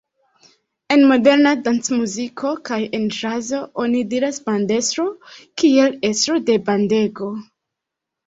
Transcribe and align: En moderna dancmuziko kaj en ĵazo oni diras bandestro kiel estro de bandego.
En 0.93 1.01
moderna 1.09 1.49
dancmuziko 1.65 2.53
kaj 2.69 2.79
en 2.99 3.03
ĵazo 3.17 3.59
oni 3.83 4.01
diras 4.13 4.41
bandestro 4.47 5.05
kiel 5.63 5.93
estro 6.11 6.39
de 6.49 6.57
bandego. 6.71 7.29